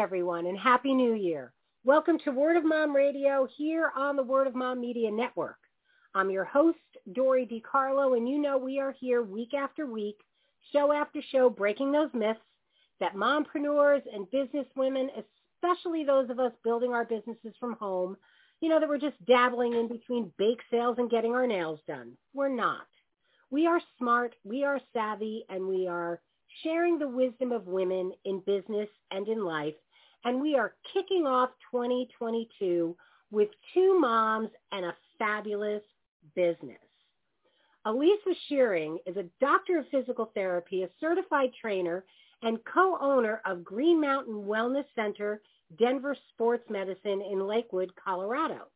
[0.00, 1.52] everyone, and Happy New Year.
[1.90, 5.58] Welcome to Word of Mom Radio here on the Word of Mom Media Network.
[6.14, 6.78] I'm your host,
[7.14, 10.14] Dory DiCarlo, and you know we are here week after week,
[10.72, 12.38] show after show, breaking those myths
[13.00, 15.08] that mompreneurs and businesswomen,
[15.56, 18.16] especially those of us building our businesses from home,
[18.60, 22.12] you know, that we're just dabbling in between bake sales and getting our nails done.
[22.32, 22.86] We're not.
[23.50, 26.20] We are smart, we are savvy, and we are
[26.62, 29.74] sharing the wisdom of women in business and in life
[30.24, 32.96] and we are kicking off 2022
[33.30, 35.82] with two moms and a fabulous
[36.34, 36.78] business.
[37.86, 42.04] Alysha Schuring is a doctor of physical therapy, a certified trainer,
[42.42, 45.40] and co-owner of Green Mountain Wellness Center,
[45.78, 48.66] Denver Sports Medicine in Lakewood, Colorado.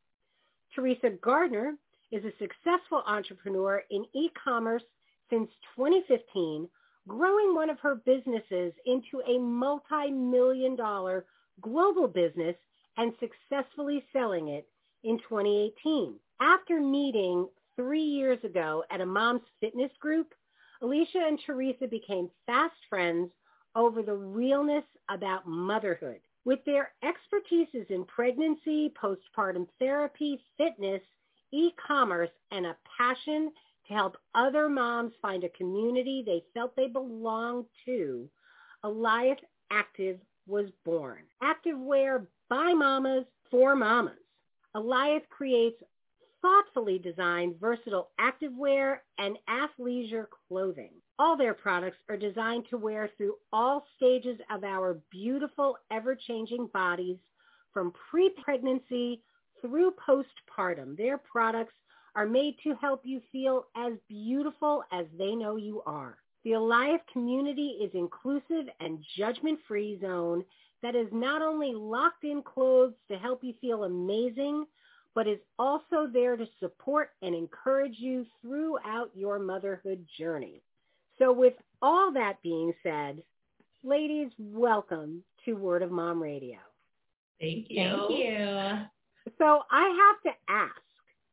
[0.75, 1.75] Theresa Gardner
[2.13, 4.83] is a successful entrepreneur in e-commerce
[5.31, 6.69] since 2015,
[7.09, 11.25] growing one of her businesses into a multi-million dollar
[11.61, 12.57] global business
[12.97, 14.67] and successfully selling it
[15.03, 16.15] in 2018.
[16.41, 20.35] After meeting three years ago at a mom's fitness group,
[20.83, 23.31] Alysha and Theresa became fast friends
[23.77, 26.21] over the realness about motherhood.
[26.45, 31.01] With their expertises in pregnancy, postpartum therapy, fitness,
[31.53, 33.51] e-commerce, and a passion
[33.89, 38.29] to help other moms find a community they felt they belonged to,
[38.85, 39.39] Alyth
[39.71, 41.23] Active was born.
[41.43, 44.15] Activewear by mamas for mamas.
[44.77, 45.83] Alyth creates
[46.43, 50.91] thoughtfully designed versatile activewear and athleisure clothing.
[51.19, 57.17] All their products are designed to wear through all stages of our beautiful, ever-changing bodies
[57.73, 59.23] from pre-pregnancy
[59.61, 60.97] through postpartum.
[60.97, 61.73] Their products
[62.15, 66.19] are made to help you feel as beautiful as they know you are.
[66.45, 70.45] The Alyth community is inclusive and judgment-free zone
[70.83, 74.67] that is not only locked in clothes to help you feel amazing,
[75.15, 80.61] but is also there to support and encourage you throughout your motherhood journey.
[81.19, 83.23] So with all that being said,
[83.83, 86.59] ladies, welcome to Word of Mom Radio.
[87.41, 88.07] Thank you.
[88.09, 89.35] Thank you.
[89.39, 90.73] So I have to ask,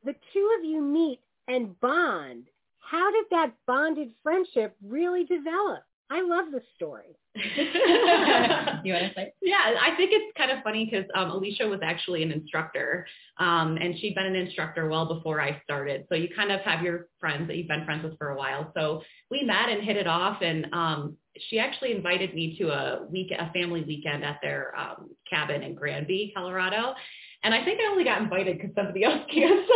[0.05, 2.45] the two of you meet and bond.
[2.81, 5.83] How did that bonded friendship really develop?
[6.11, 7.15] I love the story.
[7.35, 9.33] you want to say?
[9.41, 13.77] Yeah, I think it's kind of funny because um, Alysha was actually an instructor, um,
[13.77, 16.05] and she'd been an instructor well before I started.
[16.09, 18.73] So you kind of have your friends that you've been friends with for a while.
[18.75, 21.15] So we met and hit it off, and um,
[21.49, 25.75] she actually invited me to a week, a family weekend at their um, cabin in
[25.75, 26.93] Granby, Colorado.
[27.43, 29.69] And I think I only got invited because somebody else canceled.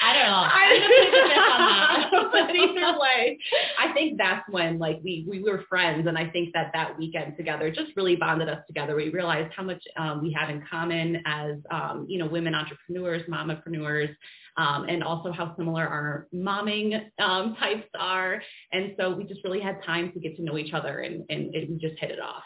[0.00, 0.44] I don't know.
[0.44, 3.38] I but either way,
[3.78, 7.36] I think that's when like we we were friends, and I think that that weekend
[7.36, 8.96] together just really bonded us together.
[8.96, 13.22] We realized how much um, we have in common as um, you know women entrepreneurs,
[13.28, 14.14] mompreneurs,
[14.56, 18.42] um, and also how similar our momming um, types are.
[18.72, 21.54] And so we just really had time to get to know each other, and, and,
[21.54, 22.42] and we just hit it off.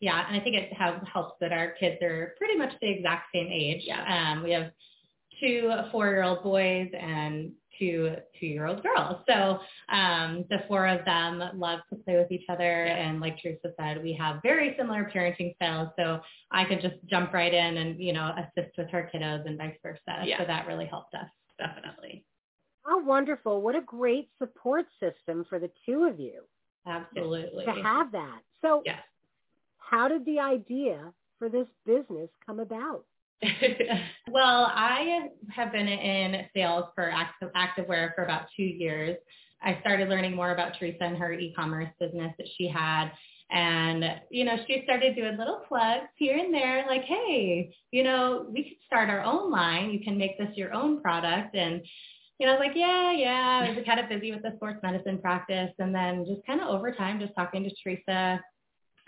[0.00, 3.28] Yeah, and I think it have, helps that our kids are pretty much the exact
[3.34, 3.82] same age.
[3.84, 4.32] Yeah.
[4.32, 4.70] Um, we have
[5.38, 9.22] two four-year-old boys and two two-year-old girls.
[9.28, 9.60] So
[9.94, 12.86] um, the four of them love to play with each other.
[12.86, 12.96] Yeah.
[12.96, 15.88] And like Theresa said, we have very similar parenting styles.
[15.98, 19.58] So I could just jump right in and, you know, assist with her kiddos and
[19.58, 20.24] vice versa.
[20.24, 20.38] Yeah.
[20.38, 21.28] So that really helped us.
[21.58, 22.24] Definitely.
[22.84, 23.60] How wonderful.
[23.60, 26.42] What a great support system for the two of you
[26.86, 27.64] Absolutely.
[27.66, 28.40] to have that.
[28.62, 29.00] So Yes.
[29.90, 33.04] How did the idea for this business come about?
[34.30, 39.16] Well, I have been in sales for active activewear for about two years.
[39.60, 43.10] I started learning more about Theresa and her e-commerce business that she had.
[43.50, 48.46] And, you know, she started doing little plugs here and there, like, hey, you know,
[48.48, 49.90] we could start our own line.
[49.90, 51.56] You can make this your own product.
[51.56, 51.84] And,
[52.38, 53.66] you know, I was like, yeah, yeah.
[53.66, 55.72] I was kind of busy with the sports medicine practice.
[55.80, 58.40] And then just kind of over time, just talking to Theresa,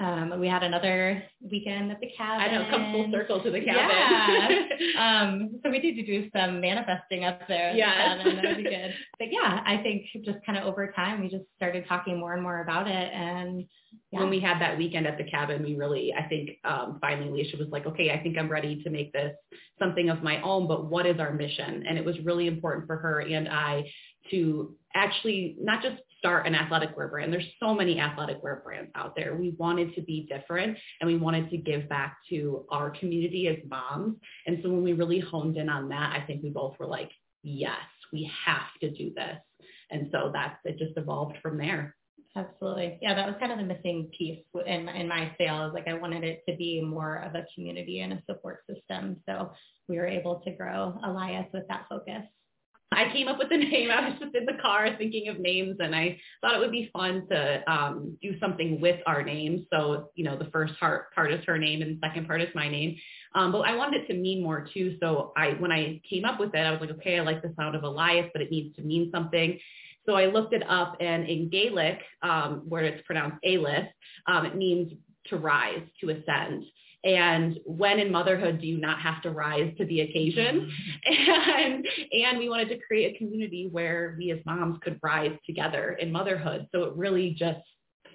[0.02, 2.40] um, we had another weekend at the cabin.
[2.40, 4.66] I know, come full circle to the cabin.
[4.98, 4.98] Yeah.
[5.22, 7.72] um, so we need to do some manifesting up there.
[7.72, 8.16] Yeah.
[8.16, 8.30] the.
[8.30, 8.94] That would be good.
[9.18, 12.42] But yeah, I think just kind of over time, we just started talking more and
[12.42, 13.12] more about it.
[13.12, 13.66] And
[14.10, 14.20] Yeah.
[14.20, 17.58] when we had that weekend at the cabin, we really, I think, um, finally Alysha
[17.58, 19.36] was like, okay, I think I'm ready to make this
[19.78, 21.84] something of my own, but what is our mission?
[21.86, 23.84] And it was really important for her and I
[24.30, 27.32] to actually not just start an athletic wear brand.
[27.32, 29.34] There's so many athletic wear brands out there.
[29.34, 33.56] We wanted to be different and we wanted to give back to our community as
[33.68, 34.18] moms.
[34.46, 37.10] And so when we really honed in on that, I think we both were like,
[37.42, 37.72] yes,
[38.12, 39.36] we have to do this.
[39.90, 41.96] And so that's, it just evolved from there.
[42.36, 42.98] Absolutely.
[43.02, 45.74] Yeah, that was kind of the missing piece in, in my sales.
[45.74, 49.16] Like I wanted it to be more of a community and a support system.
[49.28, 49.50] So
[49.88, 52.22] we were able to grow Alyth with that focus.
[52.92, 53.90] I came up with the name.
[53.90, 56.90] I was just in the car thinking of names and I thought it would be
[56.92, 59.66] fun to um, do something with our names.
[59.72, 62.48] So, you know, the first part, part is her name and the second part is
[62.54, 62.96] my name.
[63.34, 64.96] Um, but I wanted it to mean more too.
[65.00, 67.54] So I, when I came up with it, I was like, okay, I like the
[67.58, 69.58] sound of Alyth, but it needs to mean something.
[70.06, 73.86] So I looked it up and in Gaelic, um, where it's pronounced Alis,
[74.26, 74.92] um, it means
[75.28, 76.64] to rise, to ascend.
[77.04, 80.70] And when in motherhood do you not have to rise to the occasion?
[81.06, 81.50] Mm-hmm.
[81.52, 85.92] And, and we wanted to create a community where we as moms could rise together
[86.00, 86.68] in motherhood.
[86.72, 87.60] So it really just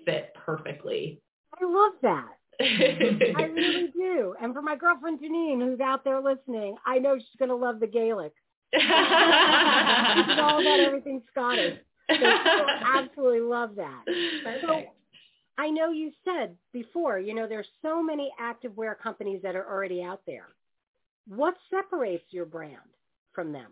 [0.06, 1.22] fit perfectly.
[1.60, 2.30] I love that.
[2.62, 4.36] I really do.
[4.42, 7.80] And for my girlfriend Janine, who's out there listening, I know she's going to love
[7.80, 8.34] the Gaelic.
[8.74, 8.84] she's
[10.40, 11.80] all about everything Scottish.
[12.10, 12.16] So
[12.96, 14.04] absolutely love that.
[14.62, 14.84] So
[15.58, 20.04] I know you said before, you know, there's so many activewear companies that are already
[20.04, 20.48] out there.
[21.28, 22.78] What separates your brand
[23.34, 23.72] from them?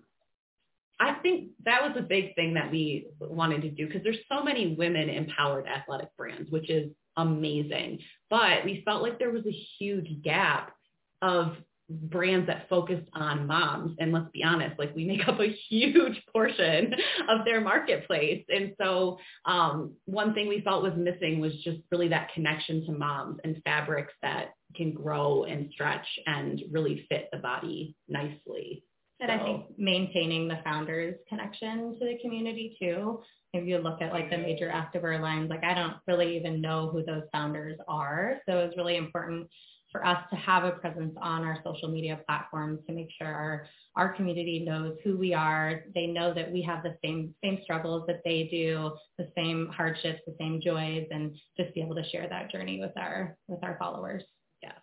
[0.99, 4.43] I think that was a big thing that we wanted to do because there's so
[4.43, 7.99] many women empowered athletic brands, which is amazing.
[8.29, 10.73] But we felt like there was a huge gap
[11.21, 11.57] of
[11.89, 13.95] brands that focused on moms.
[13.99, 16.93] And let's be honest, like we make up a huge portion
[17.29, 18.43] of their marketplace.
[18.49, 22.91] And so um, one thing we felt was missing was just really that connection to
[22.91, 28.83] moms and fabrics that can grow and stretch and really fit the body nicely.
[29.21, 33.21] And I think maintaining the founders connection to the community too.
[33.53, 36.89] If you look at like the major activewear lines, like I don't really even know
[36.89, 38.39] who those founders are.
[38.45, 39.47] So it's really important
[39.95, 43.65] for us to have a presence on our social media platforms to make sure our,
[43.95, 45.85] our community knows who we are.
[45.93, 50.19] They know that we have the same same struggles that they do, the same hardships,
[50.27, 53.77] the same joys, and just be able to share that journey with our with our
[53.79, 54.23] followers.
[54.61, 54.73] Yes.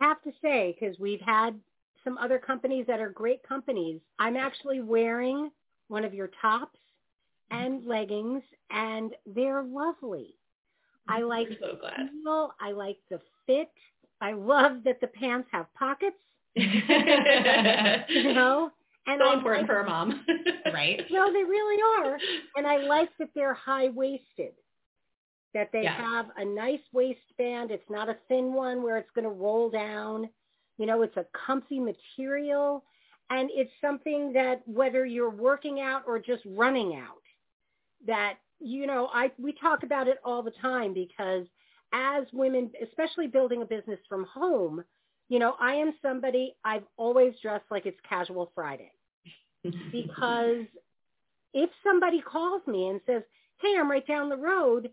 [0.00, 1.60] I have to say, because we've had
[2.02, 4.00] some other companies that are great companies.
[4.18, 5.50] I'm actually wearing
[5.88, 6.78] one of your tops
[7.50, 10.34] and leggings, and they're lovely.
[11.08, 11.90] I like so the
[12.24, 12.54] feel.
[12.58, 13.70] I like the fit.
[14.20, 16.16] I love that the pants have pockets,
[16.56, 18.70] you know.
[19.08, 20.24] And so I important like, for a mom.
[20.72, 21.04] Right.
[21.10, 22.18] No, they really are.
[22.56, 24.52] And I like that they're high waisted.
[25.54, 25.96] That they Yes.
[26.00, 27.70] have a nice waistband.
[27.70, 30.28] It's not a thin one where it's going to roll down.
[30.76, 32.84] You know, it's a comfy material.
[33.30, 37.22] And it's something that whether you're working out or just running out,
[38.06, 41.46] that, you know, I we talk about it all the time because
[41.92, 44.84] as women, especially building a business from home,
[45.28, 48.92] you know, I am somebody, I've always dressed like it's casual Friday
[49.90, 50.66] because
[51.54, 53.22] if somebody calls me and says,
[53.60, 54.90] hey, I'm right down the road,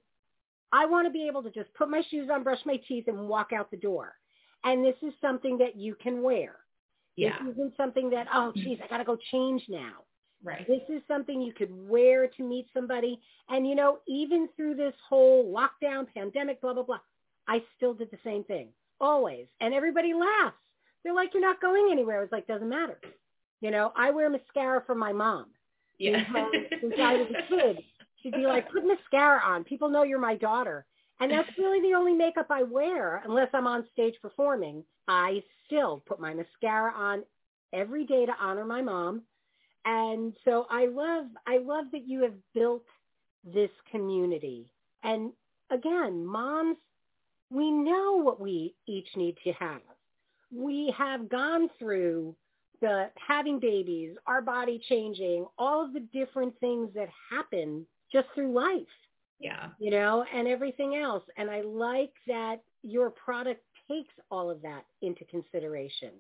[0.71, 3.27] I want to be able to just put my shoes on, brush my teeth, and
[3.27, 4.13] walk out the door.
[4.63, 6.55] And this is something that you can wear.
[7.15, 7.37] yeah.
[7.43, 10.03] This isn't something that, oh, geez, I got to go change now.
[10.43, 10.67] Right.
[10.67, 13.19] This is something you could wear to meet somebody.
[13.49, 16.99] And, you know, even through this whole lockdown, pandemic, blah, blah, blah,
[17.47, 18.67] I still did the same thing,
[18.99, 19.47] always.
[19.61, 20.57] And everybody laughs.
[21.03, 22.23] They're like, you're not going anywhere.
[22.23, 22.99] It's like, doesn't matter.
[23.61, 25.47] You know, I wear mascara for my mom.
[25.97, 26.23] Yeah.
[26.81, 27.83] Since I was a kid,
[28.21, 29.63] she'd be like, put mascara on.
[29.63, 30.85] People know you're my daughter.
[31.19, 34.83] And that's really the only makeup I wear unless I'm on stage performing.
[35.07, 37.23] I still put my mascara on
[37.71, 39.21] every day to honor my mom.
[39.85, 42.85] And so I love, I love that you have built
[43.43, 44.69] this community.
[45.03, 45.31] And
[45.69, 46.77] again, moms,
[47.49, 49.81] we know what we each need to have.
[50.51, 52.35] We have gone through
[52.81, 58.53] the having babies, our body changing, all of the different things that happen just through
[58.53, 58.87] life,
[59.39, 59.69] yeah.
[59.79, 61.23] you know, and everything else.
[61.37, 66.11] And I like that your product takes all of that into consideration.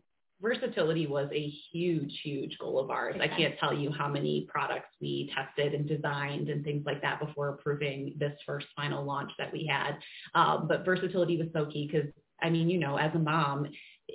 [0.43, 3.15] Versatility was a huge, huge goal of ours.
[3.19, 7.21] I can't tell you how many products we tested and designed and things like that
[7.21, 9.97] before approving this first final launch that we had.
[10.35, 12.09] Um, but versatility was so key because,
[12.41, 13.67] I mean, you know, as a mom,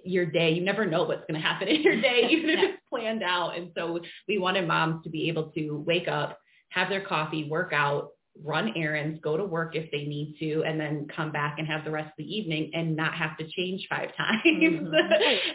[0.04, 2.82] your day, you never know what's going to happen in your day, even if it's
[2.90, 3.56] planned out.
[3.56, 7.72] And so we wanted moms to be able to wake up, have their coffee, work
[7.72, 8.10] out,
[8.44, 11.84] run errands, go to work if they need to, and then come back and have
[11.84, 14.40] the rest of the evening and not have to change five times.
[14.46, 14.94] Mm-hmm.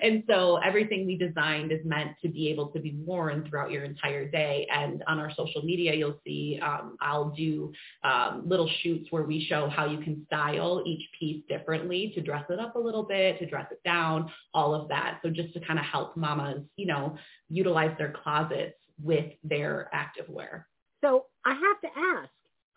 [0.02, 3.84] and so everything we designed is meant to be able to be worn throughout your
[3.84, 4.68] entire day.
[4.74, 7.72] And on our social media, you'll see um, I'll do
[8.04, 12.46] um, little shoots where we show how you can style each piece differently to dress
[12.50, 15.20] it up a little bit, to dress it down, all of that.
[15.24, 17.18] So just to kind of help mamas, you know,
[17.50, 20.68] utilize their closets with their active wear.
[21.04, 22.30] So I have to ask,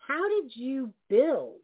[0.07, 1.59] how did you build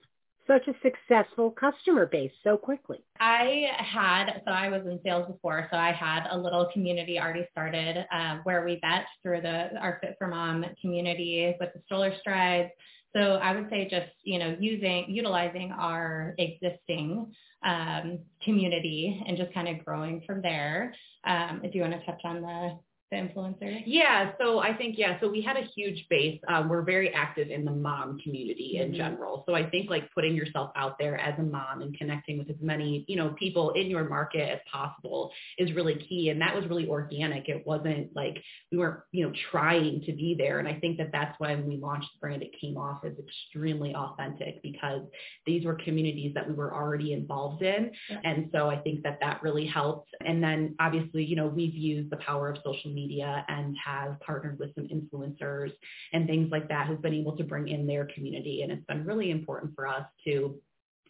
[0.45, 2.99] such a successful customer base so quickly?
[3.19, 7.47] I had, so I was in sales before, so I had a little community already
[7.51, 12.69] started uh, where we met through the our FIT4MOM community with the stroller strides.
[13.15, 17.31] So I would say just, you know, using, utilizing our existing
[17.63, 20.93] um, community and just kind of growing from there.
[21.25, 22.77] Um, do you want to touch on the
[23.11, 23.83] the influencer?
[23.85, 26.39] Yeah, so I think yeah, so we had a huge base.
[26.47, 28.97] Um, we're very active in the mom community in mm-hmm.
[28.97, 29.43] general.
[29.47, 32.55] So I think like putting yourself out there as a mom and connecting with as
[32.61, 36.29] many you know people in your market as possible is really key.
[36.29, 37.49] And that was really organic.
[37.49, 38.41] It wasn't like
[38.71, 40.59] we weren't you know trying to be there.
[40.59, 42.41] And I think that that's why when we launched the brand.
[42.43, 45.01] It came off as extremely authentic because
[45.45, 47.91] these were communities that we were already involved in.
[48.09, 48.19] Yeah.
[48.23, 50.09] And so I think that that really helped.
[50.25, 54.19] And then obviously you know we've used the power of social media media and have
[54.19, 55.71] partnered with some influencers
[56.13, 58.61] and things like that who've been able to bring in their community.
[58.61, 60.59] And it's been really important for us to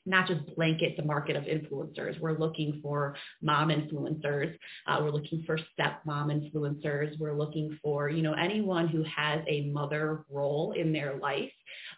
[0.06, 2.20] not just blanket the market of influencers.
[2.20, 4.58] We're looking for mom influencers.
[4.88, 7.18] Uh, we're looking for stepmom influencers.
[7.18, 11.52] We're looking for, you know, anyone who has a mother role in their life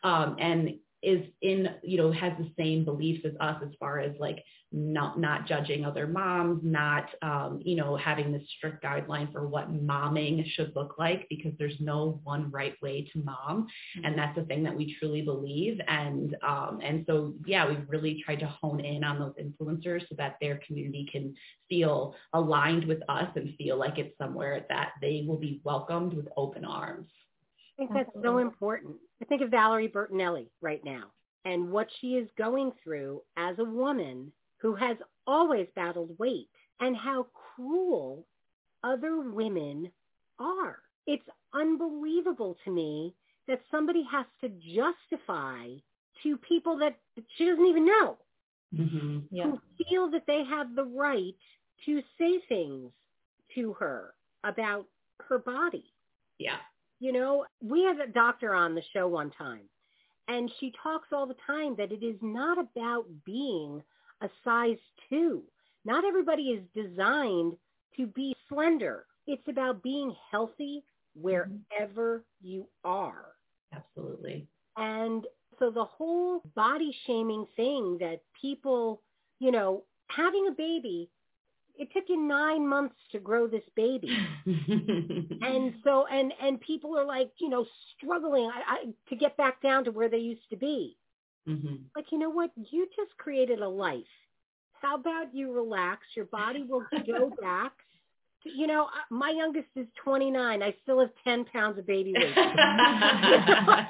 [0.04, 4.12] um, and is in, you know, has the same beliefs as us as far as
[4.20, 4.44] like
[4.76, 9.74] not not judging other moms, not um, you know having this strict guideline for what
[9.74, 13.68] momming should look like because there's no one right way to mom,
[13.98, 14.06] mm-hmm.
[14.06, 15.80] and that's the thing that we truly believe.
[15.88, 20.16] And um, and so yeah, we've really tried to hone in on those influencers so
[20.18, 21.34] that their community can
[21.70, 26.28] feel aligned with us and feel like it's somewhere that they will be welcomed with
[26.36, 27.08] open arms.
[27.78, 28.96] I think that's so important.
[29.22, 31.12] I think of Valerie Bertinelli right now
[31.46, 34.32] and what she is going through as a woman
[34.66, 38.26] who has always battled weight and how cruel
[38.84, 39.92] other women
[40.40, 40.80] are.
[41.06, 43.14] It's unbelievable to me
[43.48, 45.68] that somebody has to justify
[46.24, 46.98] to people that
[47.38, 48.18] she doesn't even know
[48.76, 49.20] mm-hmm.
[49.30, 49.44] yeah.
[49.44, 51.36] who feel that they have the right
[51.86, 52.90] to say things
[53.54, 54.88] to her about
[55.30, 55.86] her body.
[56.40, 56.58] Yeah.
[57.00, 59.70] You know, we had a doctor on the show one time
[60.28, 63.84] and she talks all the time that it is not about being
[64.22, 64.78] a size
[65.10, 65.44] two.
[65.84, 67.54] Not everybody is designed
[67.98, 69.06] to be slender.
[69.28, 70.84] It's about being healthy
[71.20, 73.34] wherever you are.
[73.74, 74.48] Absolutely.
[74.78, 75.26] And
[75.60, 79.02] so the whole body shaming thing that people,
[79.40, 81.10] you know, having a baby,
[81.78, 84.10] it took you nine months to grow this baby.
[84.46, 87.66] and so, and, and people are like, you know,
[87.98, 90.98] struggling I, I, to get back down to where they used to be.
[91.48, 91.76] Mm-hmm.
[91.96, 92.52] Like, you know what?
[92.56, 94.04] You just created a life.
[94.82, 96.02] How about you relax?
[96.16, 97.74] Your body will go back.
[98.44, 100.62] To, you know, uh, my youngest is 29.
[100.62, 102.34] I still have 10 pounds of baby weight.
[102.38, 103.86] I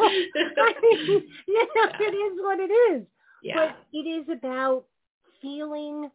[0.82, 3.04] mean, you know, it is what it is.
[3.44, 3.56] Yeah.
[3.56, 4.86] But it is about
[5.42, 6.10] feeling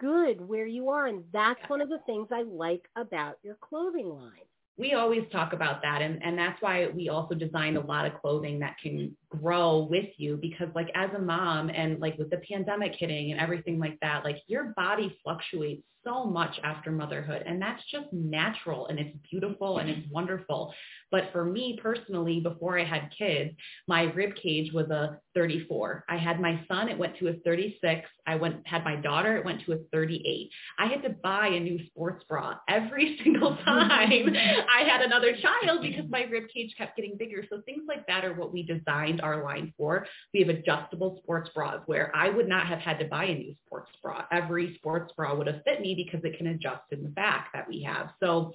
[0.00, 1.06] good where you are.
[1.06, 1.68] And that's yeah.
[1.68, 4.46] one of the things I like about your clothing line
[4.78, 8.18] we always talk about that and, and that's why we also designed a lot of
[8.20, 12.40] clothing that can grow with you because like as a mom and like with the
[12.50, 17.60] pandemic hitting and everything like that like your body fluctuates so much after motherhood and
[17.60, 20.74] that's just natural and it's beautiful and it's wonderful.
[21.10, 23.50] But for me personally before i had kids
[23.86, 28.08] my rib cage was a 34 i had my son it went to a 36
[28.26, 31.60] i went had my daughter it went to a 38 i had to buy a
[31.60, 34.34] new sports bra every single time
[34.74, 37.44] i had another child because my rib cage kept getting bigger.
[37.50, 40.06] So things like that are what we designed our line for.
[40.32, 43.54] We have adjustable sports bras where i would not have had to buy a new
[43.66, 44.24] sports bra.
[44.30, 47.68] Every sports bra would have fit me because it can adjust in the back that
[47.68, 48.10] we have.
[48.20, 48.54] So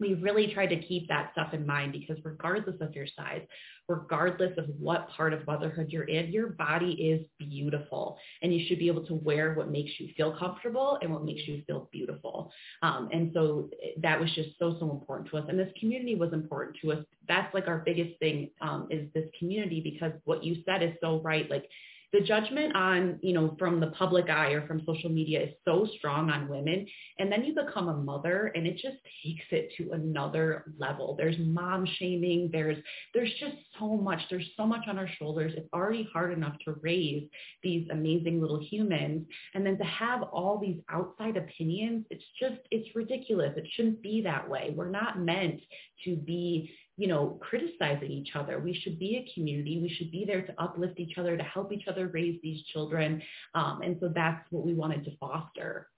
[0.00, 3.42] we really try to keep that stuff in mind because regardless of your size,
[3.88, 8.78] regardless of what part of motherhood you're in, your body is beautiful and you should
[8.78, 12.52] be able to wear what makes you feel comfortable and what makes you feel beautiful.
[12.82, 13.70] Um, and so
[14.00, 15.46] that was just so, so important to us.
[15.48, 17.04] And this community was important to us.
[17.26, 21.20] That's like our biggest thing um, is this community because what you said is so
[21.22, 21.50] right.
[21.50, 21.68] Like
[22.12, 25.86] the judgment on, you know, from the public eye or from social media is so
[25.98, 26.86] strong on women.
[27.18, 31.14] And then you become a mother and it just takes it to another level.
[31.16, 32.48] There's mom shaming.
[32.50, 32.78] There's,
[33.12, 34.20] there's just so much.
[34.30, 35.52] There's so much on our shoulders.
[35.56, 37.28] It's already hard enough to raise
[37.62, 39.26] these amazing little humans.
[39.54, 43.52] And then to have all these outside opinions, it's just, it's ridiculous.
[43.56, 44.72] It shouldn't be that way.
[44.74, 45.60] We're not meant
[46.04, 48.58] to be you know, criticizing each other.
[48.58, 49.78] We should be a community.
[49.80, 53.22] We should be there to uplift each other, to help each other raise these children.
[53.54, 55.88] Um, and so that's what we wanted to foster.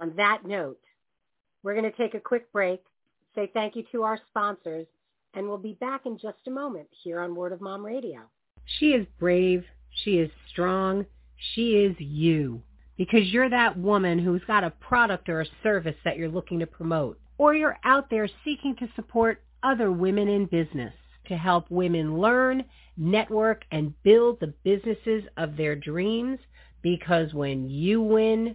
[0.00, 0.80] On that note,
[1.62, 2.82] we're going to take a quick break,
[3.36, 4.88] say thank you to our sponsors,
[5.34, 8.20] and we'll be back in just a moment here on Word of Mom Radio.
[8.78, 9.64] She is brave.
[10.02, 11.06] She is strong.
[11.54, 12.60] She is you
[12.96, 16.66] because you're that woman who's got a product or a service that you're looking to
[16.66, 20.92] promote or you're out there seeking to support other women in business
[21.28, 22.64] to help women learn,
[22.96, 26.38] network, and build the businesses of their dreams
[26.82, 28.54] because when you win,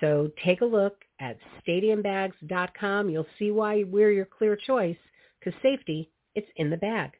[0.00, 3.08] So take a look at stadiumbags.com.
[3.10, 4.96] You'll see why we're your clear choice
[5.38, 7.12] because safety, it's in the bag.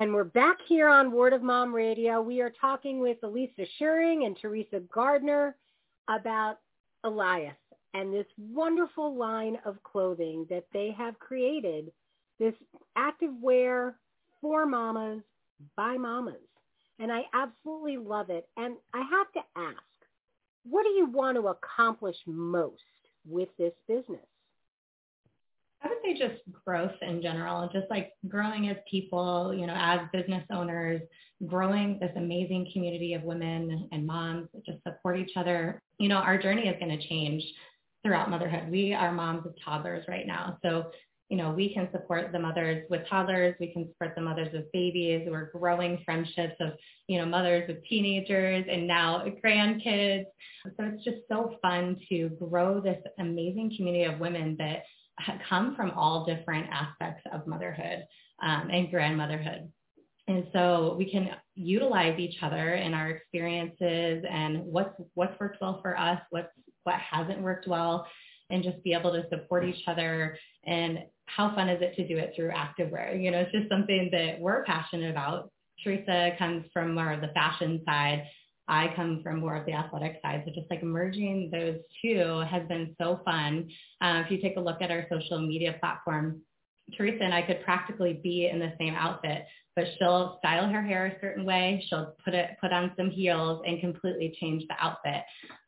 [0.00, 2.22] And we're back here on Word of Mom Radio.
[2.22, 5.56] We are talking with Alysha Schuring and Theresa Gardner
[6.08, 6.58] about
[7.04, 7.52] Alyth
[7.94, 11.90] and this wonderful line of clothing that they have created,
[12.38, 12.54] this
[12.96, 13.96] active wear
[14.40, 15.22] for mamas
[15.76, 16.36] by mamas.
[16.98, 18.48] And I absolutely love it.
[18.56, 19.82] And I have to ask,
[20.64, 22.82] what do you want to accomplish most
[23.26, 24.26] with this business?
[25.82, 30.00] I would say just growth in general, just like growing as people, you know, as
[30.12, 31.00] business owners,
[31.46, 35.80] growing this amazing community of women and moms that just support each other.
[35.98, 37.42] You know, our journey is going to change
[38.02, 38.70] throughout motherhood.
[38.70, 40.58] We are moms of toddlers right now.
[40.62, 40.90] So
[41.30, 43.54] you know, we can support the mothers with toddlers.
[43.60, 45.28] We can support the mothers with babies.
[45.30, 46.72] We're growing friendships of,
[47.06, 50.24] you know, mothers with teenagers and now grandkids.
[50.64, 54.82] So it's just so fun to grow this amazing community of women that
[55.48, 58.04] come from all different aspects of motherhood
[58.42, 59.70] um, and grandmotherhood.
[60.26, 65.80] And so we can utilize each other in our experiences and what's what's worked well
[65.80, 66.48] for us, what's
[66.82, 68.06] what hasn't worked well,
[68.50, 71.00] and just be able to support each other and
[71.36, 73.20] how fun is it to do it through activewear?
[73.20, 75.50] You know, it's just something that we're passionate about.
[75.82, 78.26] Theresa comes from more of the fashion side.
[78.68, 80.44] I come from more of the athletic side.
[80.46, 83.68] So just like merging those two has been so fun.
[84.00, 86.40] Uh, if you take a look at our social media platform,
[86.96, 89.44] Theresa and I could practically be in the same outfit
[89.76, 91.82] but she'll style her hair a certain way.
[91.88, 95.22] She'll put it, put on some heels and completely change the outfit.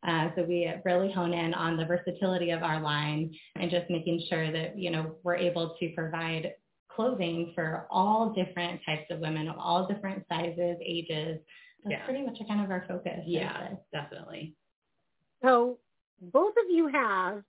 [0.06, 4.22] Uh, so we really hone in on the versatility of our line and just making
[4.28, 6.52] sure that, you know, we're able to provide
[6.90, 11.38] clothing for all different types of women of all different sizes, ages.
[11.85, 12.04] That's yeah.
[12.04, 13.20] pretty much a kind of our focus.
[13.24, 14.54] Yeah, definitely.
[15.42, 15.78] So
[16.20, 17.42] both of you have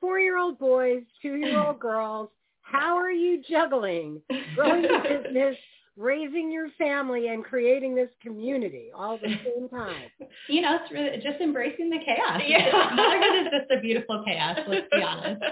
[0.00, 2.30] four-year-old boys, two-year-old girls.
[2.72, 4.22] How are you juggling
[4.56, 5.56] growing your business
[5.96, 10.04] raising your family and creating this community all at the same time.
[10.48, 12.40] You know, it's really just embracing the chaos.
[12.46, 12.90] Yeah.
[12.94, 15.42] Motherhood is just a beautiful chaos, let's be honest.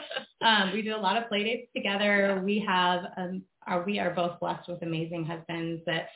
[0.40, 2.40] Um, we do a lot of play dates together.
[2.44, 6.08] We have, um, our, we are both blessed with amazing husbands that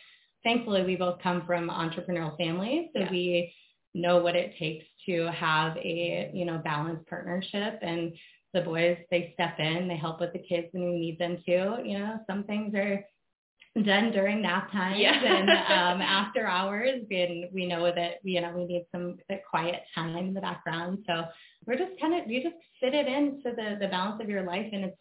[0.43, 2.89] thankfully we both come from entrepreneurial families.
[2.95, 3.11] So yeah.
[3.11, 3.55] we
[3.93, 8.15] know what it takes to have a, you know, balanced partnership and
[8.55, 11.83] the boys, they step in, they help with the kids when we need them to.
[11.85, 13.05] You know, some things are
[13.83, 15.21] done during nap times Yeah.
[15.23, 17.03] and um, after hours.
[17.11, 19.17] And we know that, you know, we need some
[19.51, 21.05] quiet time in the background.
[21.07, 21.25] So
[21.67, 24.67] we're just kind of, you just fit it into the, the balance of your life.
[24.73, 24.97] And it's,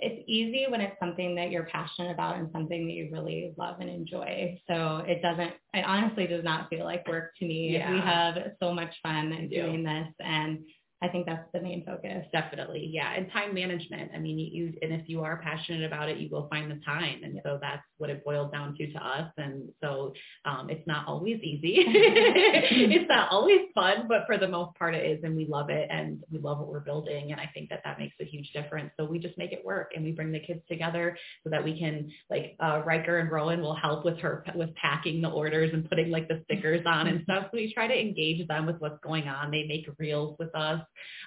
[0.00, 3.80] it's easy when it's something that you're passionate about and something that you really love
[3.80, 4.60] and enjoy.
[4.68, 7.72] So it doesn't, it honestly does not feel like work to me.
[7.72, 7.92] Yeah.
[7.92, 10.60] We have so much fun doing this and
[11.00, 12.26] I think that's the main focus.
[12.32, 14.10] Definitely, yeah, and time management.
[14.14, 17.20] I mean, you, and if you are passionate about it, you will find the time,
[17.22, 19.30] and so that's what it boils down to to us.
[19.36, 20.12] And so
[20.44, 21.76] um, it's not always easy.
[21.78, 25.88] it's not always fun, but for the most part, it is, and we love it,
[25.88, 28.90] and we love what we're building, and I think that that makes a huge difference.
[28.98, 31.78] So we just make it work, and we bring the kids together so that we
[31.78, 35.88] can, like, uh, Riker and Rowan will help with her with packing the orders and
[35.88, 37.44] putting like the stickers on and stuff.
[37.44, 39.52] So we try to engage them with what's going on.
[39.52, 40.80] They make reels with us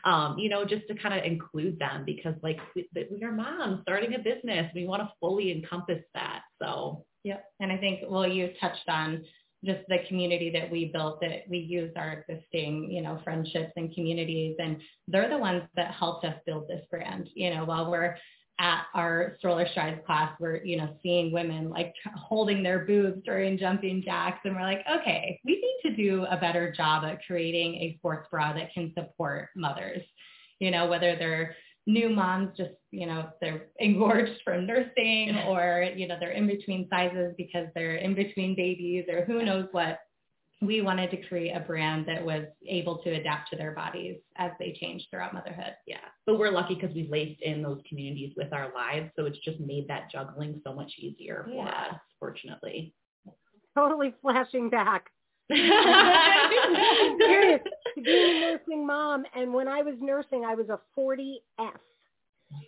[0.03, 3.81] um, you know, just to kind of include them because like we, we are moms
[3.81, 4.71] starting a business.
[4.75, 6.41] We want to fully encompass that.
[6.61, 7.45] So Yep.
[7.59, 9.23] And I think, well, you touched on
[9.63, 13.93] just the community that we built that we use our existing, you know, friendships and
[13.93, 14.55] communities.
[14.59, 18.17] And they're the ones that helped us build this brand, you know, while we're
[18.59, 23.57] at our stroller strides class, we're, you know, seeing women like holding their boobs during
[23.57, 24.39] jumping jacks.
[24.43, 28.27] And we're like, okay, we need to do a better job at creating a sports
[28.29, 30.03] bra that can support mothers,
[30.59, 31.55] you know, whether they're
[31.87, 36.87] new moms just, you know, they're engorged from nursing or, you know, they're in between
[36.89, 39.99] sizes because they're in between babies or who knows what.
[40.61, 44.51] We wanted to create a brand that was able to adapt to their bodies as
[44.59, 45.73] they change throughout motherhood.
[45.87, 45.97] yeah,
[46.27, 49.09] but we're lucky because we've laced in those communities with our lives.
[49.15, 51.87] So it's just made that juggling so much easier for Yeah.
[51.93, 52.93] us, fortunately.
[53.75, 55.09] Totally flashing back.
[55.49, 55.81] Serious.
[57.95, 61.41] To being a nursing mom, and when I was nursing, I was a 40F.
[61.59, 61.71] Oh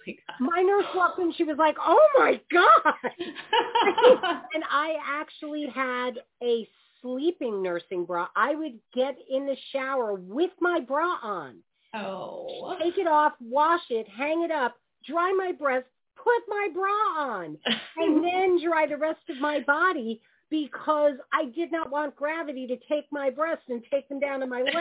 [0.06, 0.40] my God.
[0.40, 2.94] My nurse walked in, she was like, "Oh my god!"
[4.54, 6.68] and I actually had a
[7.04, 8.28] sleeping nursing bra.
[8.36, 11.58] I would get in the shower with my bra on,
[11.94, 12.76] oh.
[12.82, 15.86] take it off, wash it, hang it up, dry my breast,
[16.16, 17.58] put my bra on,
[17.98, 22.78] and then dry the rest of my body because I did not want gravity to
[22.88, 24.78] take my breasts and take them down to my legs.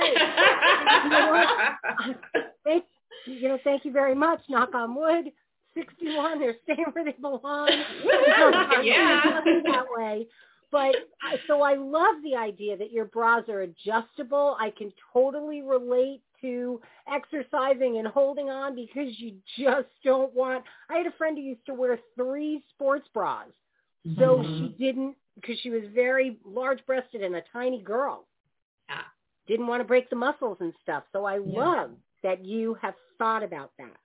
[2.65, 2.85] Thank,
[3.27, 4.41] you know, thank you very much.
[4.49, 5.33] Knock on wood.
[5.75, 7.71] 61, they're staying where they belong.
[8.85, 9.41] Yeah.
[9.65, 10.27] that way.
[10.73, 14.57] But I- so I love the idea that your bras are adjustable.
[14.59, 20.65] I can totally relate to exercising and holding on because you just don't want.
[20.89, 23.53] I had a friend who used to wear three sports bras,
[24.19, 24.59] so Mhm.
[24.59, 28.27] she didn't because she was very large-breasted and a tiny girl.
[28.89, 29.05] Yeah.
[29.47, 31.05] Didn't want to break the muscles and stuff.
[31.13, 31.65] So I Yeah.
[31.65, 33.97] love that you have thought about that.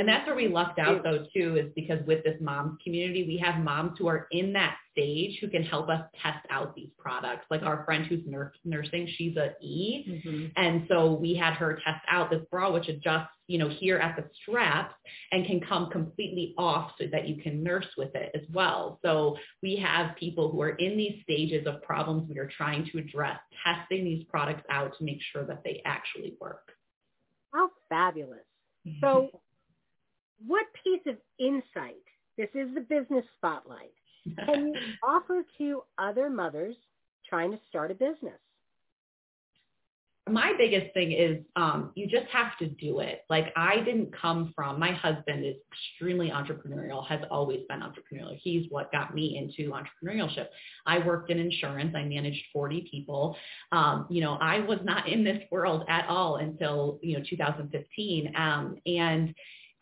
[0.00, 3.36] And that's where we lucked out though too, is because with this moms community, we
[3.38, 7.46] have moms who are in that stage who can help us test out these products.
[7.50, 10.04] Like our friend who's nur- nursing, she's a E.
[10.24, 10.52] Mhm.
[10.56, 14.16] And so we had her test out this bra, which adjusts, you know, here at
[14.16, 14.94] the straps
[15.32, 18.98] and can come completely off so that you can nurse with it as well.
[19.02, 22.98] So we have people who are in these stages of problems we are trying to
[22.98, 26.72] address, testing these products out to make sure that they actually work.
[27.52, 28.44] How fabulous.
[29.00, 29.30] So
[30.46, 32.02] what piece of insight,
[32.36, 33.92] this is the business spotlight,
[34.44, 36.76] can you offer to other mothers
[37.28, 38.38] trying to start a business?
[40.28, 43.24] my biggest thing is um, you just have to do it.
[43.28, 48.38] Like I didn't come from, my husband is extremely entrepreneurial, has always been entrepreneurial.
[48.40, 50.46] He's what got me into entrepreneurship.
[50.86, 51.94] I worked in insurance.
[51.94, 53.36] I managed 40 people.
[53.70, 58.34] Um, you know, I was not in this world at all until, you know, 2015.
[58.34, 59.34] Um, and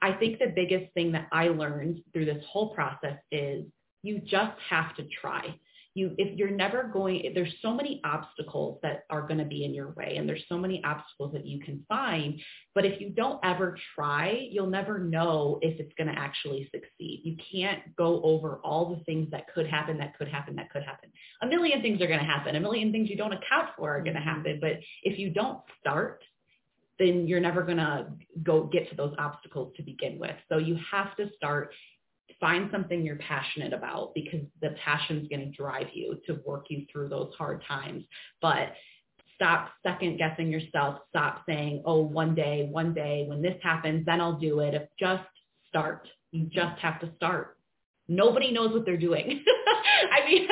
[0.02, 3.64] I think the biggest thing that I learned through this whole process is
[4.02, 5.54] you just have to try.
[5.94, 9.74] You if you're never going there's so many obstacles that are going to be in
[9.74, 12.40] your way and there's so many obstacles that you can find
[12.74, 17.20] but if you don't ever try you'll never know if it's going to actually succeed.
[17.24, 20.82] You can't go over all the things that could happen that could happen that could
[20.82, 21.10] happen.
[21.42, 22.56] A million things are going to happen.
[22.56, 24.60] A million things you don't account for are going to happen.
[24.62, 26.22] But if you don't start
[27.02, 28.06] then you're never going to
[28.42, 31.72] go get to those obstacles to begin with so you have to start
[32.40, 36.66] find something you're passionate about because the passion is going to drive you to work
[36.70, 38.04] you through those hard times.
[38.40, 38.72] But
[39.36, 40.98] stop second guessing yourself.
[41.10, 44.74] Stop saying, oh, one day, one day when this happens, then I'll do it.
[44.74, 45.22] If just
[45.68, 46.08] start.
[46.32, 47.56] You just have to start.
[48.08, 49.44] Nobody knows what they're doing.
[50.12, 50.48] I mean,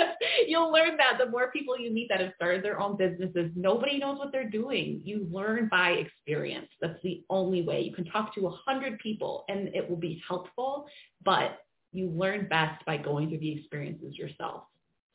[0.50, 3.98] you'll learn that the more people you meet that have started their own businesses, nobody
[3.98, 5.00] knows what they're doing.
[5.04, 6.68] You learn by experience.
[6.80, 7.82] That's the only way.
[7.82, 10.86] You can talk to a hundred people and it will be helpful,
[11.24, 11.60] but
[11.92, 14.64] you learn best by going through the experiences yourself.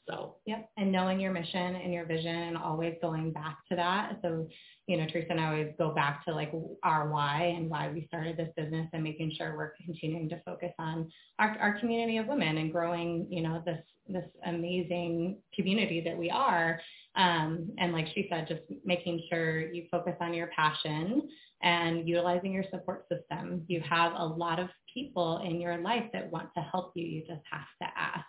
[0.07, 0.69] So, yep.
[0.77, 4.19] And knowing your mission and your vision and always going back to that.
[4.21, 4.47] So,
[4.87, 6.51] you know, Theresa and I always go back to like
[6.83, 10.71] our why and why we started this business and making sure we're continuing to focus
[10.77, 16.15] on our, our community of women and growing, you know, this, this amazing community that
[16.15, 16.79] we are.
[17.15, 21.27] Um, and like she said, just making sure you focus on your passion
[21.63, 23.63] and utilizing your support system.
[23.67, 27.05] You have a lot of people in your life that want to help you.
[27.05, 28.25] You just have to ask.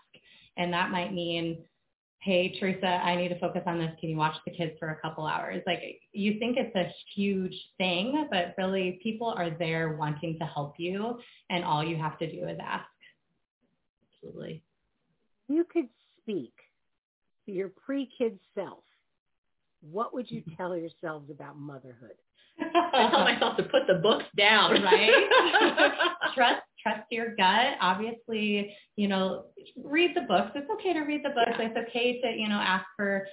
[0.56, 1.58] And that might mean,
[2.20, 3.90] hey, Theresa, I need to focus on this.
[4.00, 5.62] Can you watch the kids for a couple hours?
[5.66, 5.80] Like
[6.12, 11.18] you think it's a huge thing, but really people are there wanting to help you.
[11.50, 12.84] And all you have to do is ask.
[14.14, 14.62] Absolutely.
[15.48, 15.88] You could
[16.20, 16.52] speak
[17.44, 18.82] to your pre-kid self.
[19.80, 22.16] What would you tell yourselves about motherhood?
[22.58, 24.82] I tell myself to put the books down.
[24.82, 25.10] Right?
[26.34, 27.76] trust trust your gut.
[27.80, 29.46] Obviously, you know,
[29.82, 30.52] read the books.
[30.54, 31.56] It's okay to read the books.
[31.58, 31.68] Yeah.
[31.68, 33.26] It's okay to, you know, ask for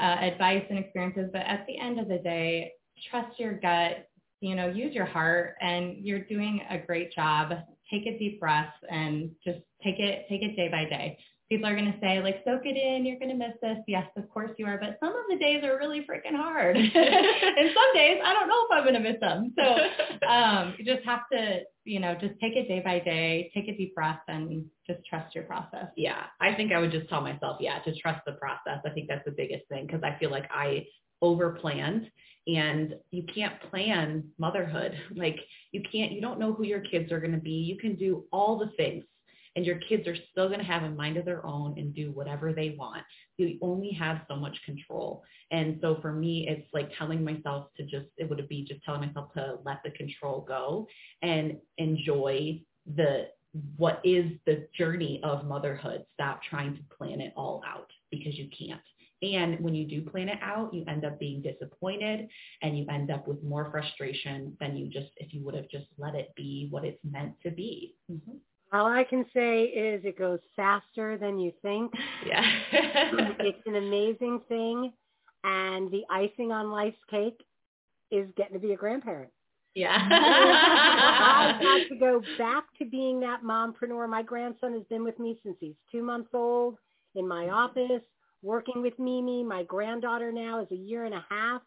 [0.00, 1.30] uh, advice and experiences.
[1.32, 2.72] But at the end of the day,
[3.10, 4.06] trust your gut.
[4.40, 7.52] You know, use your heart, and you're doing a great job.
[7.90, 11.18] Take a deep breath and just take it take it day by day
[11.50, 13.78] people are going to say like soak it in you're going to miss this.
[13.86, 16.76] Yes of course you are but some of the days are really freaking hard.
[17.56, 19.52] And some days i don't know if i'm going to miss them.
[19.58, 23.68] So um, you just have to you know just take it day by day take
[23.68, 25.86] a deep breath and just trust your process.
[25.96, 26.24] Yeah.
[26.40, 28.80] I think i would just tell myself yeah to trust the process.
[28.86, 30.86] I think that's the biggest thing because i feel like i
[31.22, 32.10] over planned
[32.46, 34.96] and you can't plan motherhood.
[35.14, 35.38] Like
[35.72, 37.50] you can't you don't know who your kids are going to be.
[37.50, 39.04] You can do all the things
[39.56, 42.12] and your kids are still going to have a mind of their own and do
[42.12, 43.02] whatever they want.
[43.36, 45.22] You only have so much control.
[45.50, 49.00] And so for me, it's like telling myself to just, it would be just telling
[49.00, 50.86] myself to let the control go
[51.22, 52.60] and enjoy
[52.94, 53.28] the,
[53.76, 56.04] what is the journey of motherhood.
[56.14, 58.80] Stop trying to plan it all out because you can't.
[59.22, 62.28] And when you do plan it out, you end up being disappointed
[62.62, 65.86] and you end up with more frustration than you just, if you would have just
[65.98, 67.96] let it be what it's meant to be.
[68.10, 68.36] Mm-hmm.
[68.72, 71.92] All I can say is it goes faster than you think.
[72.24, 72.44] Yeah.
[73.40, 74.92] it's an amazing thing.
[75.42, 77.40] And the icing on life's cake
[78.10, 79.30] is getting to be a grandparent.
[79.74, 79.96] Yeah.
[80.10, 84.08] I've had to go back to being that mompreneur.
[84.08, 86.76] My grandson has been with me since he's two months old
[87.14, 88.02] in my office,
[88.42, 89.44] working with Mimi.
[89.44, 91.62] My granddaughter now is a year and a half.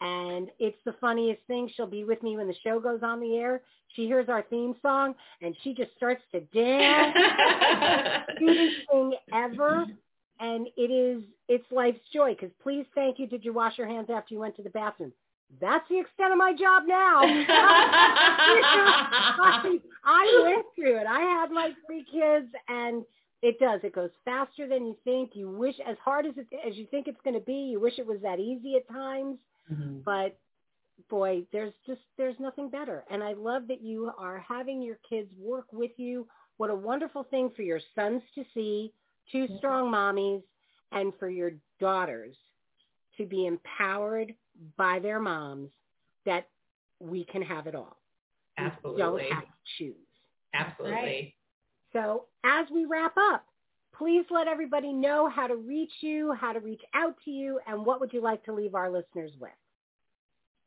[0.00, 1.70] And it's the funniest thing.
[1.74, 3.62] She'll be with me when the show goes on the air.
[3.94, 7.16] She hears our theme song and she just starts to dance.
[8.38, 9.86] Cutest thing ever.
[10.38, 12.34] And it is, it's life's joy.
[12.34, 13.26] Because please thank you.
[13.26, 15.12] Did you wash your hands after you went to the bathroom?
[15.60, 17.20] That's the extent of my job now.
[17.22, 17.46] I,
[20.04, 21.06] I went through it.
[21.06, 23.04] I had my three kids and
[23.42, 23.80] it does.
[23.84, 25.30] It goes faster than you think.
[25.34, 27.98] You wish, as hard as it, as you think it's going to be, you wish
[27.98, 29.38] it was that easy at times.
[29.72, 29.98] Mm-hmm.
[30.04, 30.38] But
[31.10, 33.04] boy, there's just there's nothing better.
[33.10, 36.26] And I love that you are having your kids work with you.
[36.56, 38.92] What a wonderful thing for your sons to see,
[39.32, 39.56] 2 mm-hmm.
[39.58, 40.42] strong mommies,
[40.92, 42.36] and for your daughters
[43.18, 44.34] to be empowered
[44.76, 45.70] by their moms
[46.24, 46.48] that
[46.98, 47.96] we can have it all.
[48.58, 48.92] Absolutely.
[48.92, 49.48] We don't have to
[49.78, 49.94] choose.
[50.54, 50.94] Absolutely.
[50.94, 51.34] Right?
[51.92, 53.44] So as we wrap up,
[53.98, 57.84] please let everybody know how to reach you, how to reach out to you, and
[57.84, 59.50] what would you like to leave our listeners with?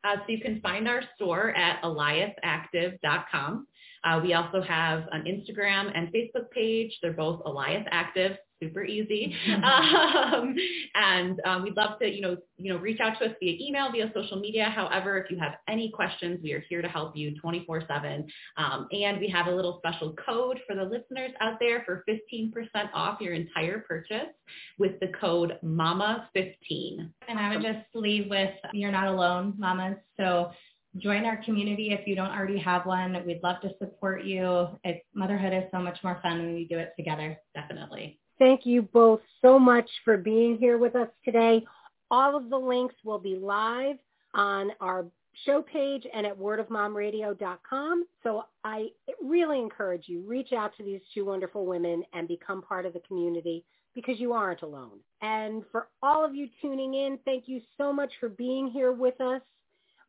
[0.04, 3.68] Uh, so you can find our store at alythactive.com.
[4.04, 6.98] Uh, we also have an Instagram and Facebook page.
[7.02, 9.36] They're both Alyth Active super easy.
[9.64, 10.56] um,
[10.96, 13.92] and um, we'd love to, you know, you know, reach out to us via email,
[13.92, 14.66] via social media.
[14.66, 18.26] However, if you have any questions, we are here to help you 24/7.
[18.58, 22.52] Um, and we have a little special code for the listeners out there for 15%
[22.94, 24.34] off your entire purchase
[24.78, 27.12] with the code MAMA15.
[27.28, 29.98] And I would just leave with, you're not alone, mamas.
[30.18, 30.52] So
[30.98, 33.16] join our community if you don't already have one.
[33.26, 34.68] We'd love to support you.
[34.84, 37.38] It's, motherhood is so much more fun when we do it together.
[37.54, 38.20] Definitely.
[38.40, 41.66] Thank you both so much for being here with us today.
[42.10, 43.98] All of the links will be live
[44.34, 45.06] on our
[45.46, 48.06] show page and at wordofmomradio.com.
[48.24, 48.88] So I
[49.22, 53.02] really encourage you, reach out to these two wonderful women and become part of the
[53.02, 55.00] community because you aren't alone.
[55.22, 59.20] And for all of you tuning in, thank you so much for being here with
[59.20, 59.42] us.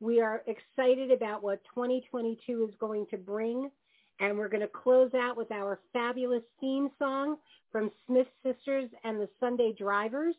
[0.01, 3.71] We are excited about what 2022 is going to bring.
[4.21, 7.37] And we're going to close out with our fabulous theme song
[7.73, 10.35] from Smith Sisters and the Sunday Drivers.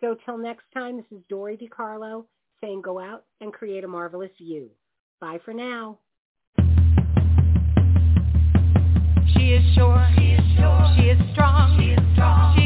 [0.00, 2.24] So till next time, this is Dory DiCarlo
[2.62, 4.70] saying go out and create a marvelous you.
[5.20, 5.98] Bye for now.
[9.36, 10.08] She is sure.
[10.16, 10.94] She is sure.
[10.96, 11.78] She is strong.
[11.78, 12.56] She is strong.
[12.56, 12.65] She